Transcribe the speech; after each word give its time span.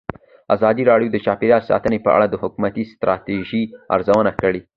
ازادي 0.55 0.83
راډیو 0.91 1.09
د 1.11 1.17
چاپیریال 1.25 1.61
ساتنه 1.69 1.97
په 2.05 2.09
اړه 2.15 2.25
د 2.29 2.35
حکومتي 2.43 2.83
ستراتیژۍ 2.93 3.63
ارزونه 3.95 4.31
کړې. 4.41 4.61